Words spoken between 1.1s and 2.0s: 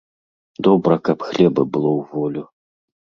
хлеба было